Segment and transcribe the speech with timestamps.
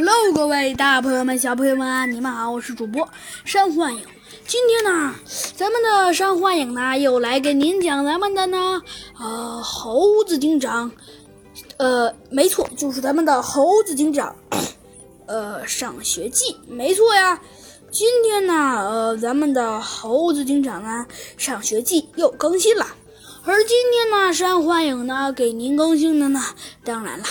[0.00, 3.08] Hello，各位大朋友们、小朋友们，你们好，我是主播
[3.44, 4.00] 山幻影。
[4.46, 5.12] 今天呢，
[5.56, 8.80] 咱们的山幻影呢又来给您讲咱们的呢，
[9.18, 10.88] 呃，猴子警长，
[11.78, 14.36] 呃，没错，就是咱们的猴子警长，
[15.26, 17.40] 呃，上学记，没错呀。
[17.90, 21.06] 今天呢，呃，咱们的猴子警长呢，
[21.36, 22.86] 上学记又更新了。
[23.42, 26.40] 而今天呢，山幻影呢给您更新的呢，
[26.84, 27.24] 当然了。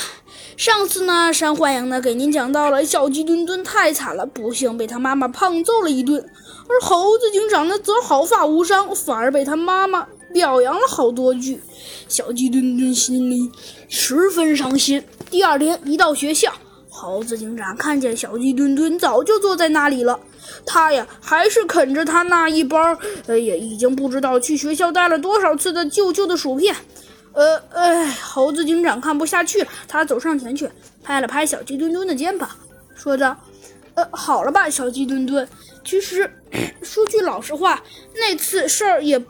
[0.57, 6.19] 上次呢，山幻影呢给您讲到了小鸡墩墩太惨了，不幸被他妈妈胖揍了一顿，
[6.67, 11.61] 而猴子警长呢则毫发无伤，反而被他妈妈表扬了好多句。
[12.07, 13.51] 小鸡墩墩心里
[13.87, 15.03] 十分伤心。
[15.29, 16.51] 第二天一到学校，
[16.89, 20.19] 猴子警长看见小鸡墩墩早就坐在那里了，
[20.65, 26.75] 他呀还是啃着他那一包，呃，也已经不知道去学校带了多少次的旧旧的薯片。
[27.33, 30.69] 呃，哎，猴子警长看不下去了，他走上前去，
[31.03, 32.49] 拍了拍小鸡墩墩的肩膀，
[32.95, 33.37] 说着
[33.95, 35.47] ：“呃，好了吧，小鸡墩墩，
[35.85, 36.29] 其实
[36.81, 37.83] 说句老实话，
[38.15, 39.27] 那次事儿也不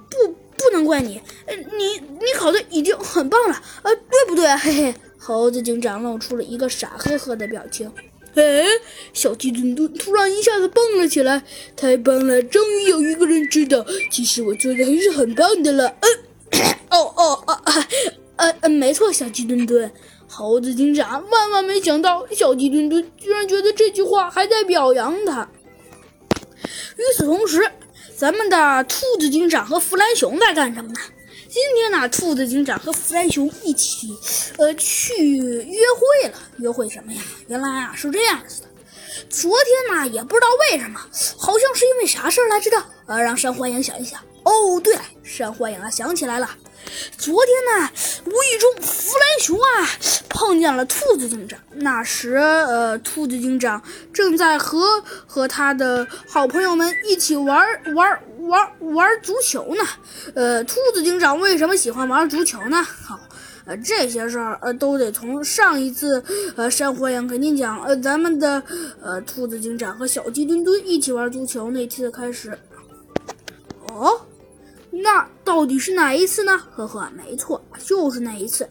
[0.58, 4.48] 不能怪你，呃，你你考的已经很棒了，呃，对不对？
[4.56, 7.92] 嘿嘿。”猴子警长露出了一个傻呵呵的表情。
[8.36, 8.64] 哎，
[9.12, 11.44] 小鸡墩墩突然一下子蹦了起来，
[11.76, 15.90] 太棒了，终于有一个人知道，其实我做的还是很棒的了。
[16.00, 16.27] 嗯。
[16.98, 17.62] 哦哦哦，
[18.38, 19.92] 呃呃，没错，小鸡墩墩，
[20.28, 25.48] 猴子警长万万没想到，小鸡墩墩居然觉得这句话还在表扬他。
[26.96, 27.72] 与此同时，
[28.18, 31.00] 咱们的兔子警长和弗兰熊在干什么呢？
[31.48, 34.16] 今天呢，兔子警长和弗兰熊一起，
[34.58, 36.40] 呃，去约会了。
[36.58, 37.22] 约会什么呀？
[37.48, 38.68] 原来啊是这样子的，
[39.30, 41.00] 昨天呢，也不知道为什么，
[41.38, 44.20] 好像是因为啥事儿来着的，呃，让山欢迎想一想。
[44.44, 46.50] 哦，对了，山幻影啊想起来了，
[47.18, 47.90] 昨天呢，
[48.26, 49.90] 无意中弗兰熊啊
[50.30, 51.60] 碰见了兔子警长。
[51.74, 53.82] 那时，呃，兔子警长
[54.14, 57.66] 正在和和他的好朋友们一起玩
[57.96, 59.84] 玩玩玩足球呢。
[60.36, 62.82] 呃，兔子警长为什么喜欢玩足球呢？
[62.84, 63.20] 好，
[63.66, 66.24] 呃，这些事儿呃都得从上一次
[66.56, 68.62] 呃山火影给您讲，呃，咱们的
[69.02, 72.58] 呃兔子警长和小鸡墩墩一起玩足球那次开始。
[73.90, 74.22] 哦。
[75.04, 76.58] 那到底是哪一次呢？
[76.72, 78.68] 呵呵，没错，就是那一次。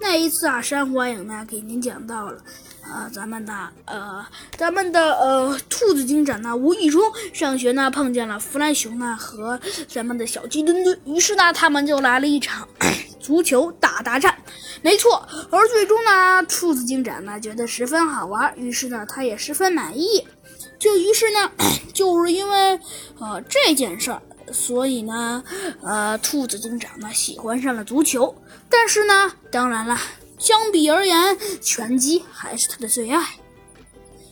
[0.00, 2.38] 那一次啊，山火影呢给您讲到了，
[2.82, 3.52] 呃，咱们的
[3.84, 4.24] 呃，
[4.56, 7.02] 咱们的呃，兔子警长呢无意中
[7.34, 12.66] 上学呢碰见了弗兰熊呢和咱们的小鸡墩墩，于是呢他们就来了一场
[13.20, 14.34] 足球大大战。
[14.80, 20.26] 没错，而最终呢，兔子警长呢觉得十分好玩，于是呢他也十分满意。
[20.78, 21.50] 就于是呢，
[21.92, 22.80] 就是因为
[23.18, 24.22] 呃这件事儿。
[24.52, 25.42] 所以呢，
[25.82, 28.34] 呃，兔子警长呢喜欢上了足球，
[28.68, 29.98] 但是呢，当然了，
[30.38, 33.20] 相比而言，拳击还是他的最爱。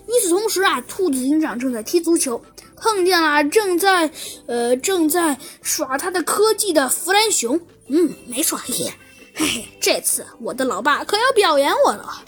[0.06, 2.42] 与此同时啊，兔子警长正在踢足球，
[2.76, 4.10] 碰见了正在
[4.46, 7.60] 呃正在耍他的科技的弗兰熊。
[7.88, 12.24] 嗯，没错，嘿嘿嘿，这次我的老爸可要表扬我了。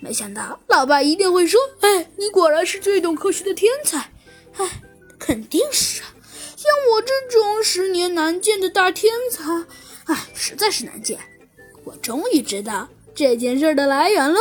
[0.00, 4.10] 没想到老爸一定会说：“哎，你果然是最懂科学的天才。”
[4.56, 4.82] 哎，
[5.18, 6.08] 肯定是啊。
[6.68, 9.42] 像我这种十年难见的大天才，
[10.12, 11.18] 哎，实在是难见。
[11.82, 14.38] 我终于知道这件事的来源喽。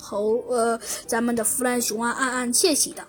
[0.00, 3.04] 猴，呃，咱们的弗兰熊啊，暗暗窃喜的。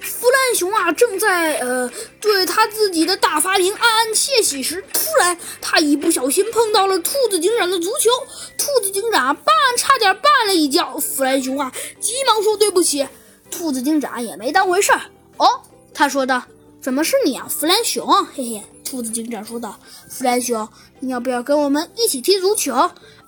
[0.00, 1.88] 弗兰熊啊，正在呃
[2.20, 8.10] 对他自己的大发明暗暗窃喜时，突然他一不小心碰到了兔子警长的足球，
[8.56, 9.44] 兔子警长绊
[9.76, 10.98] 差点绊了一跤。
[10.98, 13.06] 弗兰熊啊，急忙说对不起。
[13.48, 15.02] 兔子警长也没当回事儿。
[15.36, 15.46] 哦，
[15.94, 16.42] 他说道。
[16.80, 18.06] 怎么是你啊，弗兰熊？
[18.26, 19.78] 嘿嘿，兔子警长说道
[20.08, 20.68] ：“弗兰熊，
[21.00, 22.72] 你要不要跟我们一起踢足球？”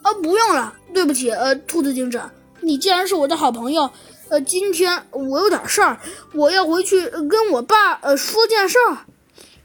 [0.03, 3.91] 啊，不用了，对不起，呃，兔子警长，你既然是我的好朋友，
[4.29, 6.01] 呃，今天我有点事儿，
[6.33, 8.99] 我要回去跟我爸呃说件事儿。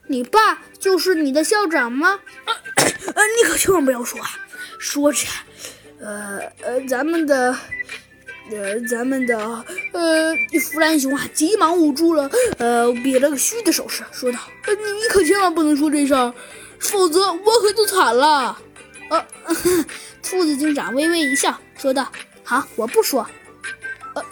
[0.07, 2.19] 你爸就是你的校长吗？
[2.75, 4.28] 呃，你可千万不要说啊！
[4.78, 5.25] 说着，
[6.00, 7.56] 呃呃，咱们的。
[8.51, 9.38] 呃，咱们的
[9.92, 16.33] 呃弗兰熊啊，急忙捂住了，呃，比了个嘘的手势，说道：“呃你你可千万不能说这事儿，
[16.80, 18.57] 否则我可就惨了。”
[19.09, 19.25] 呃，
[20.24, 22.12] 兔子警长微微一笑，说道
[22.44, 23.27] ：“好，我不说。”
[24.13, 24.24] 呃，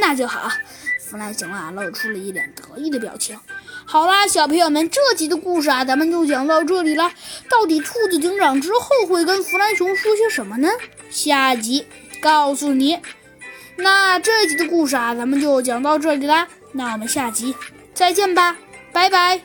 [0.00, 0.50] 那就好。
[0.98, 3.38] 弗兰熊啊，露出了一脸得意的表情。
[3.84, 7.12] 好啦，小朋友们，这集的故事啊，咱们就讲到这里了。
[7.48, 10.68] 到底兔子警长之后会跟弗兰熊说些什么呢？
[11.10, 11.86] 下集
[12.22, 12.98] 告诉你。
[13.82, 16.46] 那这一集的故事啊，咱们就讲到这里啦。
[16.72, 17.54] 那我们下集
[17.94, 18.56] 再见吧，
[18.92, 19.40] 拜拜。